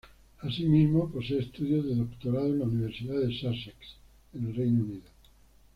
Asimismo, 0.41 1.11
posee 1.11 1.41
estudios 1.41 1.85
de 1.85 1.93
doctorado 1.93 2.47
en 2.47 2.57
la 2.57 2.65
Universidad 2.65 3.19
de 3.19 3.31
Sussex, 3.39 3.97
en 4.33 4.47
el 4.47 4.55
Reino 4.55 4.83
Unido. 4.83 5.05